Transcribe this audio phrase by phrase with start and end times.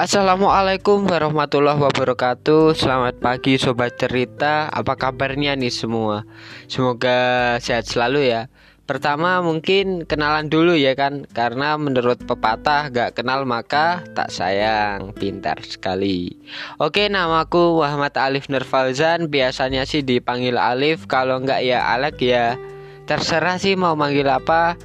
[0.00, 2.72] Assalamualaikum warahmatullahi wabarakatuh.
[2.72, 4.72] Selamat pagi sobat cerita.
[4.72, 6.24] Apa kabarnya nih semua?
[6.72, 8.48] Semoga sehat selalu ya.
[8.88, 15.12] Pertama mungkin kenalan dulu ya kan Karena menurut pepatah gak kenal maka tak sayang.
[15.12, 16.32] Pintar sekali.
[16.80, 19.28] Oke namaku Muhammad Alif Nurfalzan.
[19.28, 22.56] Biasanya sih dipanggil Alif Kalau nggak ya Alek ya.
[23.04, 24.80] Terserah sih mau manggil apa.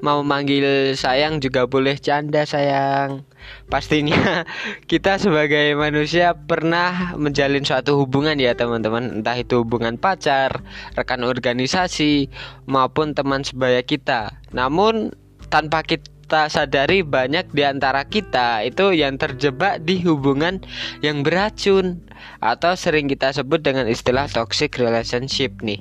[0.00, 3.28] Mau manggil sayang juga boleh canda sayang
[3.70, 4.44] Pastinya
[4.90, 9.22] kita sebagai manusia pernah menjalin suatu hubungan ya teman-teman.
[9.22, 10.64] Entah itu hubungan pacar,
[10.98, 12.28] rekan organisasi,
[12.66, 14.34] maupun teman sebaya kita.
[14.50, 15.14] Namun
[15.50, 20.62] tanpa kita sadari banyak di antara kita itu yang terjebak di hubungan
[21.02, 22.06] yang beracun
[22.38, 25.80] Atau sering kita sebut dengan istilah toxic relationship nih.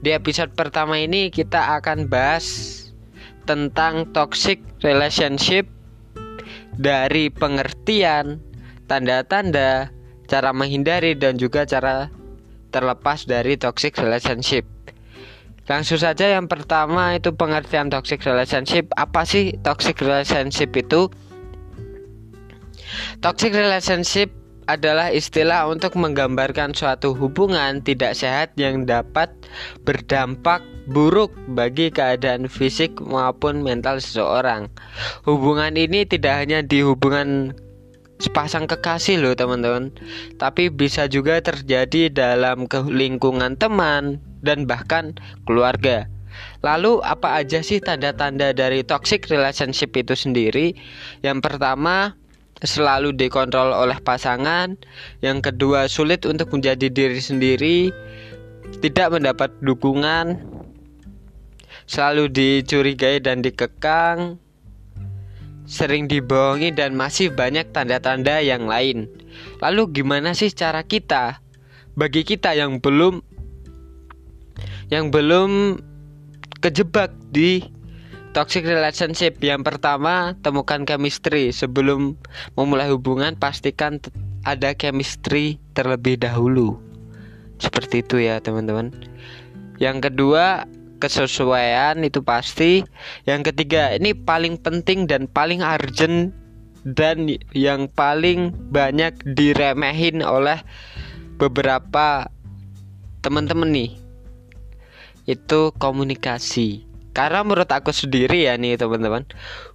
[0.00, 2.72] Di episode pertama ini kita akan bahas
[3.44, 5.68] tentang toxic relationship
[6.78, 8.42] dari pengertian,
[8.90, 9.90] tanda-tanda,
[10.26, 12.10] cara menghindari dan juga cara
[12.74, 14.66] terlepas dari toxic relationship.
[15.64, 18.90] Langsung saja yang pertama itu pengertian toxic relationship.
[19.00, 21.08] Apa sih toxic relationship itu?
[23.24, 24.28] Toxic relationship
[24.68, 29.32] adalah istilah untuk menggambarkan suatu hubungan tidak sehat yang dapat
[29.84, 34.68] berdampak buruk bagi keadaan fisik maupun mental seseorang.
[35.24, 37.56] Hubungan ini tidak hanya di hubungan
[38.22, 39.90] sepasang kekasih loh teman-teman,
[40.38, 45.16] tapi bisa juga terjadi dalam lingkungan teman dan bahkan
[45.48, 46.06] keluarga.
[46.66, 50.74] Lalu apa aja sih tanda-tanda dari toxic relationship itu sendiri?
[51.22, 52.16] Yang pertama,
[52.64, 54.74] selalu dikontrol oleh pasangan.
[55.22, 57.78] Yang kedua, sulit untuk menjadi diri sendiri,
[58.82, 60.53] tidak mendapat dukungan,
[61.84, 64.40] selalu dicurigai dan dikekang,
[65.64, 69.08] sering dibohongi dan masih banyak tanda-tanda yang lain.
[69.60, 71.40] Lalu gimana sih cara kita
[71.94, 73.22] bagi kita yang belum
[74.92, 75.80] yang belum
[76.60, 77.74] kejebak di
[78.34, 82.18] Toxic relationship yang pertama temukan chemistry sebelum
[82.58, 84.02] memulai hubungan pastikan
[84.42, 86.82] ada chemistry terlebih dahulu.
[87.62, 88.90] Seperti itu ya teman-teman.
[89.78, 90.66] Yang kedua
[90.98, 92.82] kesesuaian itu pasti.
[93.26, 96.32] Yang ketiga ini paling penting dan paling urgent
[96.84, 100.60] dan yang paling banyak diremehin oleh
[101.40, 102.28] beberapa
[103.24, 103.90] teman-teman nih
[105.24, 106.84] itu komunikasi
[107.14, 109.22] karena menurut aku sendiri ya nih teman-teman,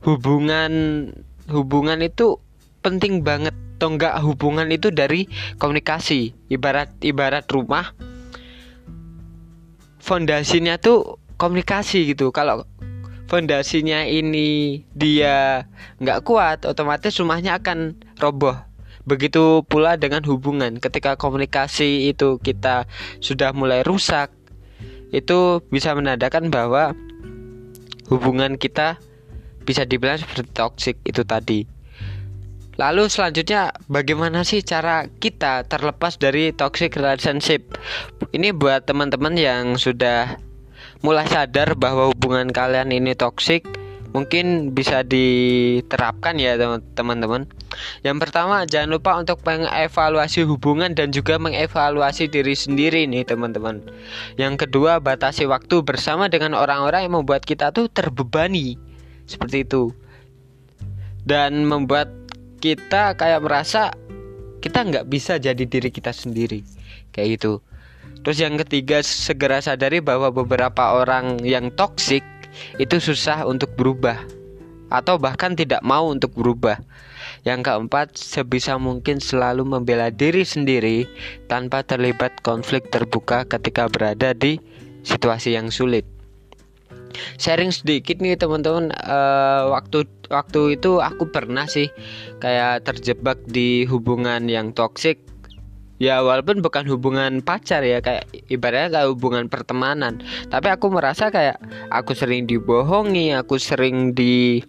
[0.03, 0.72] hubungan
[1.47, 2.36] hubungan itu
[2.84, 3.56] penting banget.
[3.80, 6.36] Atau enggak hubungan itu dari komunikasi.
[6.51, 7.96] Ibarat ibarat rumah
[10.09, 12.33] fondasinya tuh komunikasi gitu.
[12.33, 12.65] Kalau
[13.29, 15.69] fondasinya ini dia
[16.01, 18.57] nggak kuat, otomatis rumahnya akan roboh.
[19.05, 20.81] Begitu pula dengan hubungan.
[20.81, 22.89] Ketika komunikasi itu kita
[23.21, 24.33] sudah mulai rusak,
[25.13, 26.97] itu bisa menandakan bahwa
[28.09, 28.97] hubungan kita
[29.61, 31.69] bisa dibilang seperti toxic itu tadi.
[32.79, 37.75] Lalu selanjutnya bagaimana sih cara kita terlepas dari toxic relationship?
[38.29, 40.38] Ini buat teman-teman yang sudah
[41.01, 43.66] mulai sadar bahwa hubungan kalian ini toxic,
[44.13, 46.53] mungkin bisa diterapkan ya
[46.94, 47.50] teman-teman.
[48.06, 53.81] Yang pertama jangan lupa untuk mengevaluasi hubungan dan juga mengevaluasi diri sendiri nih teman-teman.
[54.38, 58.78] Yang kedua batasi waktu bersama dengan orang-orang yang membuat kita tuh terbebani
[59.25, 59.94] seperti itu
[61.25, 62.09] dan membuat
[62.62, 63.94] kita kayak merasa
[64.59, 66.62] kita nggak bisa jadi diri kita sendiri
[67.09, 67.53] kayak itu.
[68.24, 72.22] Terus yang ketiga segera sadari bahwa beberapa orang yang toksik
[72.81, 74.19] itu susah untuk berubah
[74.90, 76.81] atau bahkan tidak mau untuk berubah.
[77.47, 81.07] Yang keempat, sebisa mungkin selalu membela diri sendiri
[81.47, 84.59] tanpa terlibat konflik terbuka ketika berada di
[85.06, 86.03] situasi yang sulit.
[87.39, 91.89] Sharing sedikit nih teman-teman, uh, waktu waktu itu aku pernah sih
[92.38, 95.28] kayak terjebak di hubungan yang toksik
[96.00, 100.24] ya walaupun bukan hubungan pacar ya kayak ibaratnya kayak hubungan pertemanan.
[100.48, 101.60] Tapi aku merasa kayak
[101.92, 104.63] aku sering dibohongi aku sering di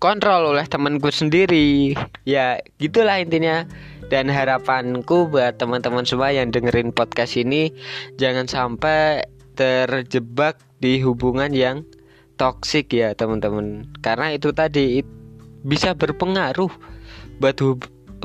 [0.00, 1.94] kontrol oleh temanku sendiri.
[2.24, 3.68] Ya gitulah intinya.
[4.10, 7.70] Dan harapanku buat teman-teman semua yang dengerin podcast ini
[8.18, 9.22] jangan sampai
[9.54, 11.86] terjebak di hubungan yang
[12.34, 13.86] toksik ya teman-teman.
[14.02, 15.06] Karena itu tadi
[15.62, 16.74] bisa berpengaruh
[17.38, 17.54] buat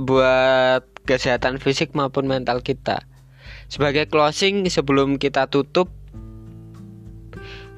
[0.01, 3.05] buat kesehatan fisik maupun mental kita.
[3.69, 5.89] Sebagai closing sebelum kita tutup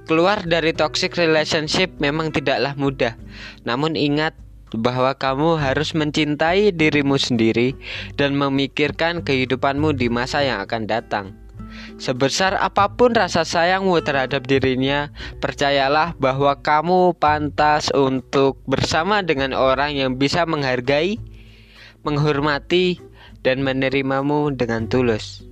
[0.08, 3.20] keluar dari toxic relationship memang tidaklah mudah.
[3.68, 4.34] Namun ingat
[4.76, 7.76] bahwa kamu harus mencintai dirimu sendiri
[8.20, 11.26] dan memikirkan kehidupanmu di masa yang akan datang.
[12.00, 15.12] Sebesar apa pun rasa sayangmu terhadap dirinya,
[15.44, 21.20] percayalah bahwa kamu pantas untuk bersama dengan orang yang bisa menghargai,
[22.04, 23.00] menghormati,
[23.48, 25.48] dan menerimamu dengan tulus.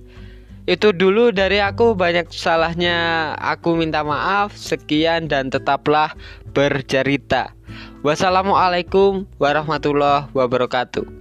[0.66, 4.50] Itu dulu dari aku banyak salahnya Aku minta maaf.
[4.58, 6.12] Sekian dan tetaplah
[6.50, 7.54] bercerita.
[8.02, 11.15] Wassalamualaikum warahmatullahi wabarakatuh